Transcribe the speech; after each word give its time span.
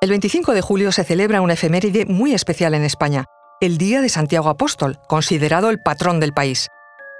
El 0.00 0.10
25 0.10 0.54
de 0.54 0.60
julio 0.60 0.92
se 0.92 1.02
celebra 1.02 1.40
una 1.40 1.54
efeméride 1.54 2.06
muy 2.06 2.32
especial 2.32 2.72
en 2.74 2.84
España, 2.84 3.24
el 3.60 3.78
Día 3.78 4.00
de 4.00 4.08
Santiago 4.08 4.48
Apóstol, 4.48 5.00
considerado 5.08 5.70
el 5.70 5.80
patrón 5.80 6.20
del 6.20 6.32
país. 6.32 6.68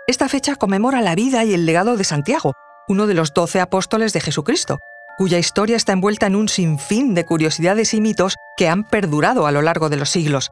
Esta 0.07 0.29
fecha 0.29 0.55
conmemora 0.55 1.01
la 1.01 1.17
vida 1.17 1.45
y 1.45 1.55
el 1.55 1.67
legado 1.67 1.97
de 1.97 2.05
Santiago, 2.05 2.53
uno 2.87 3.09
de 3.09 3.15
los 3.15 3.35
doce 3.35 3.61
apóstoles 3.61 4.13
de 4.13 4.21
Jesucristo, 4.21 4.79
cuya 5.19 5.41
historia 5.41 5.75
está 5.75 5.93
envuelta 5.93 6.27
en 6.27 6.37
un 6.37 6.49
sinfín 6.49 7.17
de 7.17 7.27
curiosidades 7.27 7.95
y 7.95 8.01
mitos 8.01 8.37
que 8.57 8.69
han 8.69 8.85
perdurado 8.85 9.49
a 9.49 9.53
lo 9.53 9.61
largo 9.61 9.89
de 9.89 9.97
los 9.97 10.11
siglos. 10.11 10.51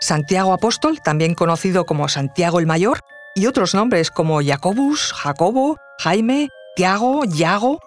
Santiago 0.00 0.54
Apóstol, 0.54 1.02
también 1.02 1.34
conocido 1.34 1.84
como 1.84 2.08
Santiago 2.08 2.58
el 2.58 2.66
Mayor, 2.66 3.00
y 3.34 3.48
otros 3.48 3.74
nombres 3.74 4.10
como 4.10 4.40
Jacobus, 4.42 5.12
Jacobo, 5.12 5.76
Jaime, 5.98 6.48
Tiago, 6.74 7.24
Yago, 7.26 7.80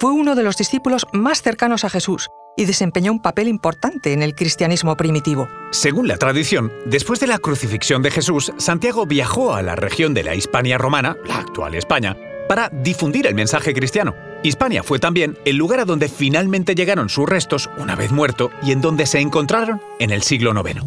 fue 0.00 0.10
uno 0.10 0.34
de 0.34 0.42
los 0.42 0.56
discípulos 0.56 1.06
más 1.12 1.40
cercanos 1.40 1.84
a 1.84 1.90
Jesús 1.90 2.28
y 2.58 2.64
desempeñó 2.64 3.12
un 3.12 3.22
papel 3.22 3.46
importante 3.46 4.12
en 4.12 4.20
el 4.20 4.34
cristianismo 4.34 4.96
primitivo. 4.96 5.48
Según 5.70 6.08
la 6.08 6.16
tradición, 6.16 6.72
después 6.86 7.20
de 7.20 7.28
la 7.28 7.38
crucifixión 7.38 8.02
de 8.02 8.10
Jesús, 8.10 8.52
Santiago 8.58 9.06
viajó 9.06 9.54
a 9.54 9.62
la 9.62 9.76
región 9.76 10.12
de 10.12 10.24
la 10.24 10.34
Hispania 10.34 10.76
romana, 10.76 11.16
la 11.24 11.38
actual 11.38 11.76
España, 11.76 12.16
para 12.48 12.68
difundir 12.68 13.28
el 13.28 13.36
mensaje 13.36 13.72
cristiano. 13.72 14.16
Hispania 14.42 14.82
fue 14.82 14.98
también 14.98 15.38
el 15.44 15.54
lugar 15.54 15.78
a 15.78 15.84
donde 15.84 16.08
finalmente 16.08 16.74
llegaron 16.74 17.08
sus 17.08 17.28
restos 17.28 17.70
una 17.78 17.94
vez 17.94 18.10
muerto 18.10 18.50
y 18.60 18.72
en 18.72 18.80
donde 18.80 19.06
se 19.06 19.20
encontraron 19.20 19.80
en 20.00 20.10
el 20.10 20.22
siglo 20.22 20.52
IX. 20.52 20.82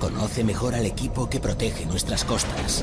Conoce 0.00 0.42
mejor 0.42 0.74
al 0.74 0.86
equipo 0.86 1.28
que 1.28 1.38
protege 1.38 1.84
nuestras 1.84 2.24
costas. 2.24 2.82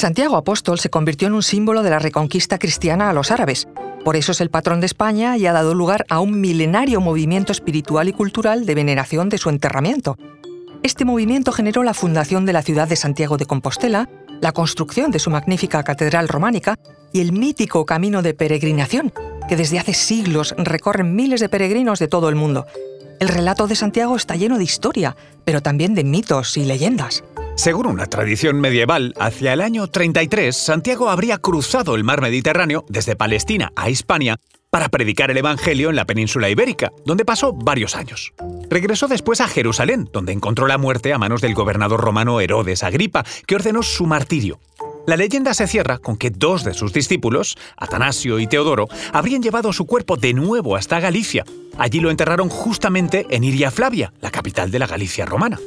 Santiago 0.00 0.38
Apóstol 0.38 0.78
se 0.80 0.88
convirtió 0.88 1.28
en 1.28 1.34
un 1.34 1.42
símbolo 1.42 1.82
de 1.82 1.90
la 1.90 1.98
reconquista 1.98 2.58
cristiana 2.58 3.10
a 3.10 3.12
los 3.12 3.30
árabes. 3.30 3.68
Por 4.02 4.16
eso 4.16 4.32
es 4.32 4.40
el 4.40 4.48
patrón 4.48 4.80
de 4.80 4.86
España 4.86 5.36
y 5.36 5.44
ha 5.44 5.52
dado 5.52 5.74
lugar 5.74 6.06
a 6.08 6.20
un 6.20 6.40
milenario 6.40 7.02
movimiento 7.02 7.52
espiritual 7.52 8.08
y 8.08 8.14
cultural 8.14 8.64
de 8.64 8.74
veneración 8.74 9.28
de 9.28 9.36
su 9.36 9.50
enterramiento. 9.50 10.16
Este 10.82 11.04
movimiento 11.04 11.52
generó 11.52 11.82
la 11.82 11.92
fundación 11.92 12.46
de 12.46 12.54
la 12.54 12.62
ciudad 12.62 12.88
de 12.88 12.96
Santiago 12.96 13.36
de 13.36 13.44
Compostela, 13.44 14.08
la 14.40 14.52
construcción 14.52 15.10
de 15.10 15.18
su 15.18 15.28
magnífica 15.28 15.82
catedral 15.82 16.28
románica 16.28 16.76
y 17.12 17.20
el 17.20 17.32
mítico 17.32 17.84
camino 17.84 18.22
de 18.22 18.32
peregrinación, 18.32 19.12
que 19.50 19.56
desde 19.56 19.78
hace 19.78 19.92
siglos 19.92 20.54
recorren 20.56 21.14
miles 21.14 21.40
de 21.40 21.50
peregrinos 21.50 21.98
de 21.98 22.08
todo 22.08 22.30
el 22.30 22.36
mundo. 22.36 22.64
El 23.18 23.28
relato 23.28 23.66
de 23.66 23.76
Santiago 23.76 24.16
está 24.16 24.34
lleno 24.34 24.56
de 24.56 24.64
historia, 24.64 25.14
pero 25.44 25.60
también 25.60 25.94
de 25.94 26.04
mitos 26.04 26.56
y 26.56 26.64
leyendas. 26.64 27.22
Según 27.56 27.86
una 27.86 28.06
tradición 28.06 28.60
medieval, 28.60 29.14
hacia 29.18 29.52
el 29.52 29.60
año 29.60 29.86
33, 29.86 30.56
Santiago 30.56 31.10
habría 31.10 31.38
cruzado 31.38 31.94
el 31.94 32.04
mar 32.04 32.22
Mediterráneo 32.22 32.84
desde 32.88 33.16
Palestina 33.16 33.70
a 33.76 33.90
Hispania 33.90 34.38
para 34.70 34.88
predicar 34.88 35.30
el 35.30 35.36
Evangelio 35.36 35.90
en 35.90 35.96
la 35.96 36.06
península 36.06 36.48
ibérica, 36.48 36.92
donde 37.04 37.24
pasó 37.24 37.52
varios 37.52 37.96
años. 37.96 38.32
Regresó 38.70 39.08
después 39.08 39.40
a 39.40 39.48
Jerusalén, 39.48 40.08
donde 40.12 40.32
encontró 40.32 40.66
la 40.66 40.78
muerte 40.78 41.12
a 41.12 41.18
manos 41.18 41.40
del 41.40 41.54
gobernador 41.54 42.00
romano 42.00 42.40
Herodes 42.40 42.82
Agripa, 42.82 43.24
que 43.46 43.56
ordenó 43.56 43.82
su 43.82 44.06
martirio. 44.06 44.60
La 45.06 45.16
leyenda 45.16 45.54
se 45.54 45.66
cierra 45.66 45.98
con 45.98 46.16
que 46.16 46.30
dos 46.30 46.62
de 46.62 46.72
sus 46.72 46.92
discípulos, 46.92 47.58
Atanasio 47.76 48.38
y 48.38 48.46
Teodoro, 48.46 48.86
habrían 49.12 49.42
llevado 49.42 49.72
su 49.72 49.86
cuerpo 49.86 50.16
de 50.16 50.34
nuevo 50.34 50.76
hasta 50.76 51.00
Galicia. 51.00 51.44
Allí 51.76 52.00
lo 52.00 52.10
enterraron 52.10 52.48
justamente 52.48 53.26
en 53.30 53.42
Iria 53.42 53.70
Flavia, 53.70 54.12
la 54.20 54.30
capital 54.30 54.70
de 54.70 54.78
la 54.78 54.86
Galicia 54.86 55.26
romana. 55.26 55.58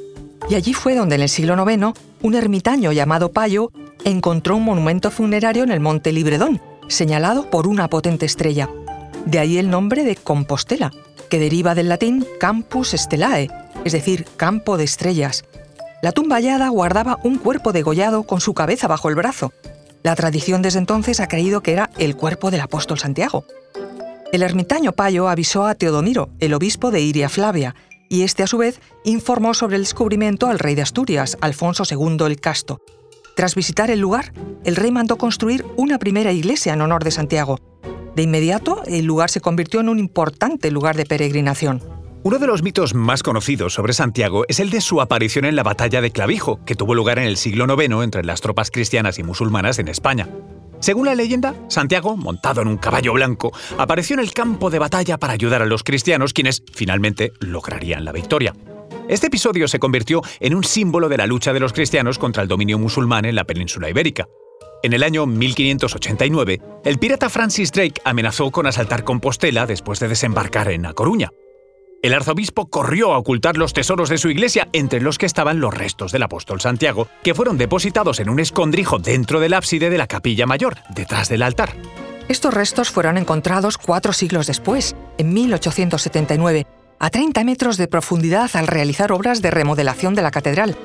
Y 0.50 0.56
allí 0.56 0.74
fue 0.74 0.96
donde 0.96 1.16
en 1.16 1.22
el 1.22 1.30
siglo 1.30 1.56
IX 1.56 1.94
un 2.22 2.36
ermitaño 2.36 2.92
llamado 2.92 3.32
Payo 3.32 3.72
encontró 4.04 4.58
un 4.58 4.64
monumento 4.64 5.12
funerario 5.12 5.64
en 5.64 5.72
el 5.72 5.80
monte 5.80 6.12
Libredón, 6.12 6.62
señalado 6.88 7.50
por 7.50 7.68
una 7.68 7.90
potente 7.90 8.26
estrella. 8.26 8.70
De 9.26 9.40
ahí 9.40 9.58
el 9.58 9.70
nombre 9.70 10.04
de 10.04 10.16
Compostela, 10.16 10.92
que 11.30 11.40
deriva 11.40 11.76
del 11.76 11.90
latín 11.90 12.26
campus 12.40 12.92
stellae, 12.92 13.50
es 13.86 13.94
decir, 13.94 14.26
campo 14.38 14.78
de 14.78 14.84
estrellas. 14.84 15.46
La 16.02 16.12
tumba 16.12 16.36
hallada 16.36 16.68
guardaba 16.70 17.20
un 17.24 17.38
cuerpo 17.38 17.72
degollado 17.72 18.24
con 18.24 18.42
su 18.42 18.54
cabeza 18.54 18.88
bajo 18.88 19.10
el 19.10 19.16
brazo. 19.16 19.54
La 20.04 20.16
tradición 20.16 20.62
desde 20.62 20.80
entonces 20.80 21.22
ha 21.22 21.30
creído 21.30 21.62
que 21.62 21.72
era 21.72 21.90
el 21.98 22.18
cuerpo 22.18 22.52
del 22.52 22.60
apóstol 22.60 23.00
Santiago. 23.00 23.46
El 24.34 24.42
ermitaño 24.42 24.92
Payo 24.92 25.30
avisó 25.30 25.66
a 25.66 25.76
Teodomiro, 25.76 26.30
el 26.40 26.54
obispo 26.54 26.92
de 26.92 27.02
Iria 27.02 27.30
Flavia, 27.30 27.76
y 28.14 28.22
este 28.22 28.44
a 28.44 28.48
su 28.48 28.60
vez 28.60 28.80
informó 29.04 29.56
sobre 29.56 29.76
el 29.76 29.82
descubrimiento 29.82 30.46
al 30.46 30.60
rey 30.60 30.76
de 30.76 30.84
Asturias, 30.84 31.36
Alfonso 31.42 31.82
II 31.90 32.28
el 32.28 32.40
Casto. 32.40 32.80
Tras 33.36 33.56
visitar 33.56 33.90
el 33.90 34.02
lugar, 34.02 34.34
el 34.64 34.76
rey 34.76 34.92
mandó 34.92 35.18
construir 35.18 35.66
una 35.78 35.98
primera 35.98 36.32
iglesia 36.32 36.74
en 36.74 36.82
honor 36.82 37.04
de 37.04 37.10
Santiago. 37.10 37.58
De 38.16 38.22
inmediato, 38.22 38.84
el 38.86 39.06
lugar 39.06 39.32
se 39.32 39.42
convirtió 39.42 39.80
en 39.80 39.90
un 39.90 39.98
importante 39.98 40.70
lugar 40.70 40.96
de 40.96 41.08
peregrinación. 41.08 41.82
Uno 42.22 42.38
de 42.38 42.46
los 42.46 42.62
mitos 42.62 42.94
más 42.94 43.24
conocidos 43.24 43.74
sobre 43.74 43.94
Santiago 43.94 44.46
es 44.48 44.60
el 44.60 44.70
de 44.70 44.82
su 44.82 45.02
aparición 45.02 45.46
en 45.46 45.56
la 45.56 45.64
batalla 45.64 46.00
de 46.00 46.12
Clavijo, 46.12 46.64
que 46.66 46.76
tuvo 46.76 46.94
lugar 46.94 47.18
en 47.18 47.26
el 47.26 47.36
siglo 47.36 47.66
IX 47.66 48.04
entre 48.04 48.24
las 48.24 48.42
tropas 48.42 48.70
cristianas 48.70 49.18
y 49.18 49.24
musulmanas 49.24 49.80
en 49.80 49.88
España. 49.88 50.30
Según 50.84 51.06
la 51.06 51.16
leyenda, 51.16 51.56
Santiago, 51.70 52.18
montado 52.18 52.62
en 52.62 52.68
un 52.68 52.76
caballo 52.76 53.14
blanco, 53.14 53.54
apareció 53.78 54.16
en 54.16 54.20
el 54.20 54.34
campo 54.34 54.70
de 54.70 54.80
batalla 54.80 55.18
para 55.18 55.32
ayudar 55.32 55.62
a 55.62 55.66
los 55.66 55.82
cristianos, 55.82 56.34
quienes 56.34 56.62
finalmente 56.74 57.32
lograrían 57.40 58.04
la 58.04 58.12
victoria. 58.12 58.54
Este 59.08 59.28
episodio 59.28 59.70
se 59.70 59.80
convirtió 59.80 60.22
en 60.42 60.54
un 60.54 60.66
símbolo 60.66 61.08
de 61.08 61.16
la 61.16 61.26
lucha 61.26 61.54
de 61.54 61.62
los 61.62 61.72
cristianos 61.72 62.20
contra 62.20 62.44
el 62.44 62.50
dominio 62.50 62.78
musulmán 62.80 63.24
en 63.24 63.36
la 63.36 63.46
península 63.46 63.90
ibérica. 63.90 64.28
En 64.84 64.92
el 64.92 65.04
año 65.04 65.26
1589, 65.26 66.60
el 66.84 67.00
pirata 67.00 67.30
Francis 67.30 67.72
Drake 67.72 68.02
amenazó 68.04 68.52
con 68.52 68.68
asaltar 68.68 69.06
Compostela 69.06 69.66
después 69.66 70.02
de 70.02 70.10
desembarcar 70.10 70.70
en 70.70 70.86
A 70.86 70.94
Coruña. 70.94 71.30
El 72.04 72.14
arzobispo 72.14 72.66
corrió 72.66 73.14
a 73.14 73.18
ocultar 73.18 73.56
los 73.56 73.72
tesoros 73.72 74.10
de 74.10 74.18
su 74.18 74.30
iglesia, 74.30 74.68
entre 74.74 75.00
los 75.00 75.18
que 75.18 75.26
estaban 75.26 75.62
los 75.62 75.74
restos 75.74 76.12
del 76.12 76.24
apóstol 76.24 76.60
Santiago, 76.60 77.08
que 77.24 77.34
fueron 77.34 77.58
depositados 77.58 78.20
en 78.20 78.28
un 78.28 78.42
escondrijo 78.42 79.00
dentro 79.00 79.40
del 79.40 79.54
ábside 79.54 79.90
de 79.90 79.98
la 79.98 80.08
capilla 80.08 80.46
mayor, 80.46 80.76
detrás 80.94 81.30
del 81.30 81.44
altar. 81.44 81.78
Estos 82.28 82.54
restos 82.54 82.92
fueron 82.92 83.18
encontrados 83.18 83.78
cuatro 83.78 84.12
siglos 84.12 84.48
después, 84.48 84.98
en 85.18 85.34
1879, 85.34 86.68
a 87.00 87.10
30 87.10 87.42
metros 87.46 87.78
de 87.78 87.88
profundidad 87.88 88.52
al 88.56 88.68
realizar 88.68 89.14
obras 89.14 89.42
de 89.42 89.52
remodelación 89.52 90.14
de 90.14 90.24
la 90.24 90.32
catedral. 90.32 90.76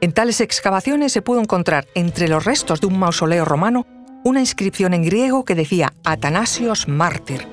En 0.00 0.10
tales 0.10 0.40
excavaciones 0.40 1.12
se 1.12 1.22
pudo 1.22 1.38
encontrar 1.38 1.86
entre 1.94 2.26
los 2.26 2.44
restos 2.44 2.80
de 2.80 2.88
un 2.88 2.98
mausoleo 2.98 3.44
romano 3.44 3.86
una 4.24 4.40
inscripción 4.40 4.92
en 4.92 5.04
griego 5.04 5.44
que 5.44 5.54
decía 5.54 5.92
Atanasios 6.02 6.88
mártir, 6.88 7.46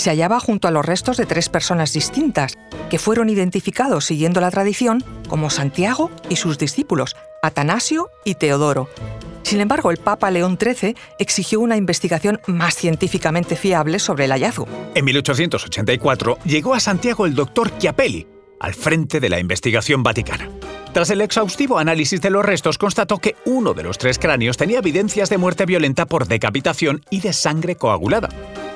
se 0.00 0.10
hallaba 0.10 0.40
junto 0.40 0.68
a 0.68 0.70
los 0.70 0.84
restos 0.84 1.16
de 1.16 1.26
tres 1.26 1.48
personas 1.48 1.92
distintas, 1.92 2.58
que 2.90 2.98
fueron 2.98 3.30
identificados 3.30 4.04
siguiendo 4.04 4.40
la 4.40 4.50
tradición 4.50 5.04
como 5.28 5.50
Santiago 5.50 6.10
y 6.28 6.36
sus 6.36 6.58
discípulos, 6.58 7.16
Atanasio 7.42 8.10
y 8.24 8.34
Teodoro. 8.34 8.88
Sin 9.42 9.60
embargo, 9.60 9.90
el 9.90 9.96
Papa 9.96 10.30
León 10.30 10.58
XIII 10.60 10.94
exigió 11.18 11.60
una 11.60 11.76
investigación 11.76 12.40
más 12.46 12.74
científicamente 12.74 13.56
fiable 13.56 13.98
sobre 13.98 14.26
el 14.26 14.32
hallazgo. 14.32 14.68
En 14.94 15.04
1884 15.04 16.38
llegó 16.44 16.74
a 16.74 16.80
Santiago 16.80 17.26
el 17.26 17.34
doctor 17.34 17.76
Chiapelli, 17.78 18.26
al 18.60 18.74
frente 18.74 19.20
de 19.20 19.28
la 19.28 19.40
investigación 19.40 20.02
vaticana. 20.02 20.48
Tras 20.92 21.10
el 21.10 21.20
exhaustivo 21.20 21.78
análisis 21.78 22.20
de 22.20 22.30
los 22.30 22.44
restos, 22.44 22.76
constató 22.76 23.18
que 23.18 23.36
uno 23.44 23.74
de 23.74 23.84
los 23.84 23.96
tres 23.96 24.18
cráneos 24.18 24.56
tenía 24.56 24.80
evidencias 24.80 25.30
de 25.30 25.38
muerte 25.38 25.64
violenta 25.64 26.06
por 26.06 26.26
decapitación 26.26 27.04
y 27.10 27.20
de 27.20 27.32
sangre 27.32 27.76
coagulada. 27.76 28.28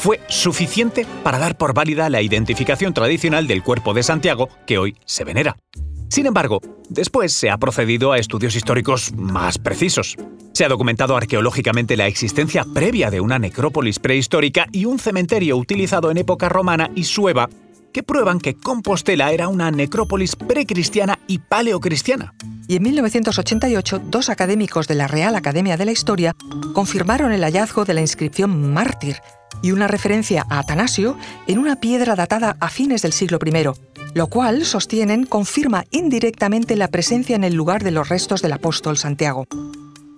Fue 0.04 0.20
suficiente 0.28 1.06
para 1.22 1.38
dar 1.38 1.56
por 1.56 1.72
válida 1.72 2.10
la 2.10 2.20
identificación 2.20 2.92
tradicional 2.92 3.46
del 3.46 3.62
cuerpo 3.62 3.94
de 3.94 4.02
Santiago 4.02 4.50
que 4.66 4.76
hoy 4.76 4.98
se 5.06 5.24
venera. 5.24 5.56
Sin 6.10 6.26
embargo, 6.26 6.60
después 6.90 7.32
se 7.32 7.48
ha 7.48 7.56
procedido 7.56 8.12
a 8.12 8.18
estudios 8.18 8.54
históricos 8.54 9.14
más 9.16 9.56
precisos. 9.56 10.16
Se 10.52 10.66
ha 10.66 10.68
documentado 10.68 11.16
arqueológicamente 11.16 11.96
la 11.96 12.06
existencia 12.06 12.66
previa 12.74 13.10
de 13.10 13.22
una 13.22 13.38
necrópolis 13.38 13.98
prehistórica 13.98 14.66
y 14.72 14.84
un 14.84 14.98
cementerio 14.98 15.56
utilizado 15.56 16.10
en 16.10 16.18
época 16.18 16.50
romana 16.50 16.90
y 16.94 17.04
sueva 17.04 17.48
que 17.90 18.02
prueban 18.02 18.40
que 18.40 18.56
Compostela 18.56 19.32
era 19.32 19.48
una 19.48 19.70
necrópolis 19.70 20.36
precristiana 20.36 21.18
y 21.26 21.38
paleocristiana. 21.38 22.34
Y 22.68 22.76
en 22.76 22.82
1988, 22.82 24.02
dos 24.04 24.28
académicos 24.28 24.86
de 24.86 24.96
la 24.96 25.08
Real 25.08 25.34
Academia 25.34 25.78
de 25.78 25.86
la 25.86 25.92
Historia 25.92 26.36
confirmaron 26.74 27.32
el 27.32 27.42
hallazgo 27.42 27.86
de 27.86 27.94
la 27.94 28.02
inscripción 28.02 28.74
mártir 28.74 29.16
y 29.64 29.72
una 29.72 29.88
referencia 29.88 30.44
a 30.50 30.58
Atanasio 30.58 31.16
en 31.46 31.58
una 31.58 31.76
piedra 31.76 32.14
datada 32.14 32.58
a 32.60 32.68
fines 32.68 33.00
del 33.00 33.14
siglo 33.14 33.38
I, 33.42 33.64
lo 34.12 34.26
cual, 34.26 34.66
sostienen, 34.66 35.24
confirma 35.24 35.86
indirectamente 35.90 36.76
la 36.76 36.88
presencia 36.88 37.34
en 37.34 37.44
el 37.44 37.54
lugar 37.54 37.82
de 37.82 37.90
los 37.90 38.10
restos 38.10 38.42
del 38.42 38.52
apóstol 38.52 38.98
Santiago. 38.98 39.46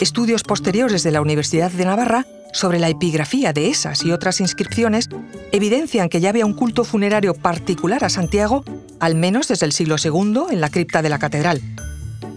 Estudios 0.01 0.43
posteriores 0.43 1.05
de 1.05 1.13
la 1.13 1.21
Universidad 1.21 1.71
de 1.71 1.85
Navarra 1.85 2.27
sobre 2.53 2.81
la 2.81 2.89
epigrafía 2.89 3.53
de 3.53 3.71
esas 3.71 4.05
y 4.05 4.11
otras 4.11 4.41
inscripciones 4.41 5.09
evidencian 5.53 6.09
que 6.09 6.21
ya 6.21 6.31
había 6.31 6.45
un 6.45 6.55
culto 6.55 6.83
funerario 6.83 7.33
particular 7.33 8.03
a 8.03 8.09
Santiago, 8.09 8.65
al 8.99 9.15
menos 9.15 9.47
desde 9.47 9.67
el 9.67 9.73
siglo 9.73 9.95
II, 10.03 10.47
en 10.51 10.61
la 10.61 10.71
cripta 10.71 11.03
de 11.03 11.09
la 11.09 11.21
catedral. 11.21 11.63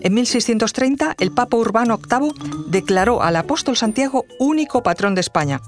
En 0.01 0.13
1630, 0.13 1.15
el 1.19 1.31
Papa 1.31 1.57
Urbano 1.57 1.97
VIII 1.97 2.33
declaró 2.67 3.23
al 3.23 3.35
apóstol 3.35 3.75
Santiago 3.75 4.25
único 4.38 4.83
patrón 4.83 5.15
de 5.15 5.21
España. 5.21 5.59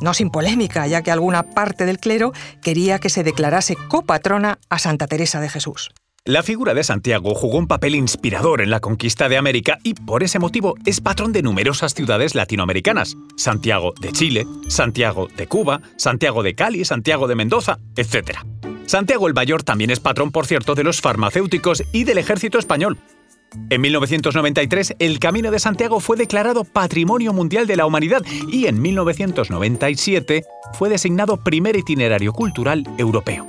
No 0.00 0.14
sin 0.14 0.30
polémica, 0.30 0.86
ya 0.86 1.02
que 1.02 1.10
alguna 1.10 1.42
parte 1.42 1.84
del 1.84 1.98
clero 1.98 2.32
quería 2.62 2.98
que 2.98 3.10
se 3.10 3.24
declarase 3.24 3.76
copatrona 3.88 4.58
a 4.68 4.78
Santa 4.78 5.06
Teresa 5.06 5.40
de 5.40 5.48
Jesús. 5.48 5.90
La 6.24 6.42
figura 6.42 6.74
de 6.74 6.84
Santiago 6.84 7.34
jugó 7.34 7.56
un 7.56 7.66
papel 7.66 7.94
inspirador 7.94 8.60
en 8.60 8.68
la 8.68 8.80
conquista 8.80 9.30
de 9.30 9.38
América 9.38 9.78
y 9.82 9.94
por 9.94 10.22
ese 10.22 10.38
motivo 10.38 10.74
es 10.84 11.00
patrón 11.00 11.32
de 11.32 11.40
numerosas 11.40 11.94
ciudades 11.94 12.34
latinoamericanas. 12.34 13.16
Santiago 13.38 13.94
de 13.98 14.12
Chile, 14.12 14.46
Santiago 14.68 15.28
de 15.34 15.46
Cuba, 15.46 15.80
Santiago 15.96 16.42
de 16.42 16.54
Cali, 16.54 16.84
Santiago 16.84 17.28
de 17.28 17.34
Mendoza, 17.34 17.78
etc. 17.96 18.40
Santiago 18.84 19.26
el 19.26 19.32
Mayor 19.32 19.62
también 19.62 19.90
es 19.90 20.00
patrón, 20.00 20.30
por 20.30 20.44
cierto, 20.44 20.74
de 20.74 20.84
los 20.84 21.00
farmacéuticos 21.00 21.82
y 21.92 22.04
del 22.04 22.18
ejército 22.18 22.58
español. 22.58 22.98
En 23.70 23.80
1993, 23.80 24.96
el 24.98 25.18
Camino 25.18 25.50
de 25.50 25.58
Santiago 25.58 26.00
fue 26.00 26.16
declarado 26.16 26.64
Patrimonio 26.64 27.32
Mundial 27.32 27.66
de 27.66 27.76
la 27.76 27.86
Humanidad 27.86 28.22
y 28.50 28.66
en 28.66 28.80
1997 28.80 30.44
fue 30.74 30.88
designado 30.88 31.38
primer 31.38 31.76
itinerario 31.76 32.32
cultural 32.32 32.84
europeo. 32.98 33.46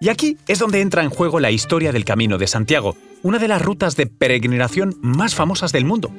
Y 0.00 0.08
aquí 0.08 0.36
es 0.48 0.58
donde 0.58 0.80
entra 0.80 1.02
en 1.02 1.10
juego 1.10 1.38
la 1.38 1.50
historia 1.50 1.92
del 1.92 2.04
Camino 2.04 2.36
de 2.36 2.46
Santiago, 2.46 2.96
una 3.22 3.38
de 3.38 3.48
las 3.48 3.62
rutas 3.62 3.94
de 3.96 4.06
peregrinación 4.06 4.96
más 5.00 5.34
famosas 5.34 5.72
del 5.72 5.84
mundo. 5.84 6.10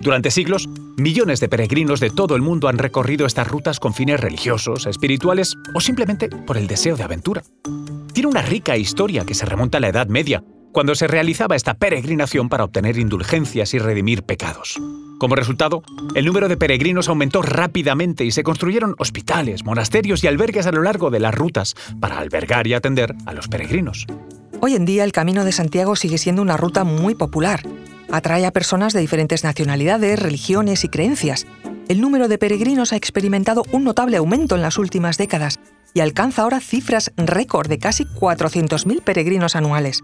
Durante 0.00 0.30
siglos, 0.30 0.68
millones 0.96 1.40
de 1.40 1.48
peregrinos 1.48 2.00
de 2.00 2.10
todo 2.10 2.36
el 2.36 2.42
mundo 2.42 2.68
han 2.68 2.78
recorrido 2.78 3.26
estas 3.26 3.48
rutas 3.48 3.80
con 3.80 3.94
fines 3.94 4.20
religiosos, 4.20 4.86
espirituales 4.86 5.56
o 5.74 5.80
simplemente 5.80 6.28
por 6.28 6.56
el 6.56 6.66
deseo 6.66 6.96
de 6.96 7.02
aventura. 7.02 7.42
Tiene 8.12 8.28
una 8.28 8.42
rica 8.42 8.76
historia 8.76 9.24
que 9.24 9.34
se 9.34 9.46
remonta 9.46 9.78
a 9.78 9.80
la 9.80 9.88
Edad 9.88 10.06
Media, 10.08 10.42
cuando 10.72 10.94
se 10.94 11.06
realizaba 11.06 11.54
esta 11.54 11.74
peregrinación 11.74 12.48
para 12.48 12.64
obtener 12.64 12.98
indulgencias 12.98 13.74
y 13.74 13.78
redimir 13.78 14.22
pecados. 14.22 14.80
Como 15.18 15.36
resultado, 15.36 15.82
el 16.16 16.24
número 16.24 16.48
de 16.48 16.56
peregrinos 16.56 17.08
aumentó 17.08 17.42
rápidamente 17.42 18.24
y 18.24 18.32
se 18.32 18.42
construyeron 18.42 18.96
hospitales, 18.98 19.64
monasterios 19.64 20.24
y 20.24 20.26
albergues 20.26 20.66
a 20.66 20.72
lo 20.72 20.82
largo 20.82 21.10
de 21.10 21.20
las 21.20 21.34
rutas 21.34 21.76
para 22.00 22.18
albergar 22.18 22.66
y 22.66 22.74
atender 22.74 23.14
a 23.26 23.32
los 23.32 23.46
peregrinos. 23.46 24.06
Hoy 24.60 24.74
en 24.74 24.84
día 24.84 25.04
el 25.04 25.12
Camino 25.12 25.44
de 25.44 25.52
Santiago 25.52 25.94
sigue 25.94 26.18
siendo 26.18 26.42
una 26.42 26.56
ruta 26.56 26.84
muy 26.84 27.14
popular. 27.14 27.62
Atrae 28.10 28.46
a 28.46 28.50
personas 28.50 28.92
de 28.92 29.00
diferentes 29.00 29.44
nacionalidades, 29.44 30.18
religiones 30.18 30.84
y 30.84 30.88
creencias. 30.88 31.46
El 31.88 32.00
número 32.00 32.28
de 32.28 32.38
peregrinos 32.38 32.92
ha 32.92 32.96
experimentado 32.96 33.64
un 33.72 33.84
notable 33.84 34.16
aumento 34.16 34.56
en 34.56 34.62
las 34.62 34.78
últimas 34.78 35.18
décadas 35.18 35.60
y 35.94 36.00
alcanza 36.00 36.42
ahora 36.42 36.60
cifras 36.60 37.12
récord 37.16 37.68
de 37.68 37.78
casi 37.78 38.04
400.000 38.04 39.02
peregrinos 39.02 39.56
anuales. 39.56 40.02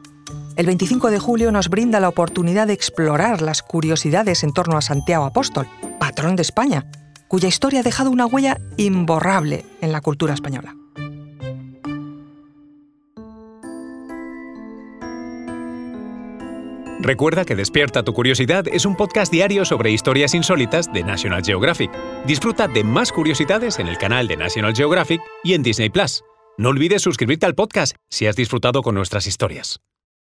El 0.58 0.66
25 0.66 1.12
de 1.12 1.20
julio 1.20 1.52
nos 1.52 1.68
brinda 1.68 2.00
la 2.00 2.08
oportunidad 2.08 2.66
de 2.66 2.72
explorar 2.72 3.42
las 3.42 3.62
curiosidades 3.62 4.42
en 4.42 4.52
torno 4.52 4.76
a 4.76 4.80
Santiago 4.80 5.24
Apóstol, 5.24 5.68
patrón 6.00 6.34
de 6.34 6.42
España, 6.42 6.90
cuya 7.28 7.46
historia 7.46 7.78
ha 7.78 7.82
dejado 7.84 8.10
una 8.10 8.26
huella 8.26 8.58
imborrable 8.76 9.64
en 9.80 9.92
la 9.92 10.00
cultura 10.00 10.34
española. 10.34 10.74
Recuerda 16.98 17.44
que 17.44 17.54
Despierta 17.54 18.02
tu 18.02 18.12
Curiosidad 18.12 18.66
es 18.66 18.84
un 18.84 18.96
podcast 18.96 19.30
diario 19.30 19.64
sobre 19.64 19.92
historias 19.92 20.34
insólitas 20.34 20.92
de 20.92 21.04
National 21.04 21.44
Geographic. 21.44 21.92
Disfruta 22.26 22.66
de 22.66 22.82
más 22.82 23.12
curiosidades 23.12 23.78
en 23.78 23.86
el 23.86 23.96
canal 23.96 24.26
de 24.26 24.36
National 24.36 24.74
Geographic 24.74 25.20
y 25.44 25.54
en 25.54 25.62
Disney 25.62 25.88
Plus. 25.88 26.24
No 26.56 26.70
olvides 26.70 27.02
suscribirte 27.02 27.46
al 27.46 27.54
podcast 27.54 27.94
si 28.10 28.26
has 28.26 28.34
disfrutado 28.34 28.82
con 28.82 28.96
nuestras 28.96 29.28
historias. 29.28 29.80